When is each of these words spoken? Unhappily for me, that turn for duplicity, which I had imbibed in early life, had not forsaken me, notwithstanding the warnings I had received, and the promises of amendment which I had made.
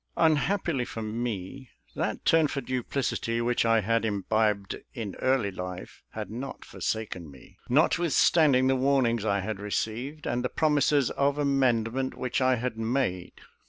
Unhappily 0.17 0.83
for 0.83 1.03
me, 1.03 1.69
that 1.95 2.25
turn 2.25 2.47
for 2.47 2.59
duplicity, 2.59 3.39
which 3.39 3.65
I 3.65 3.81
had 3.81 4.03
imbibed 4.03 4.77
in 4.95 5.13
early 5.17 5.51
life, 5.51 6.01
had 6.13 6.31
not 6.31 6.65
forsaken 6.65 7.29
me, 7.29 7.59
notwithstanding 7.69 8.65
the 8.65 8.75
warnings 8.75 9.25
I 9.25 9.41
had 9.41 9.59
received, 9.59 10.25
and 10.25 10.43
the 10.43 10.49
promises 10.49 11.11
of 11.11 11.37
amendment 11.37 12.15
which 12.17 12.41
I 12.41 12.55
had 12.55 12.79
made. 12.79 13.33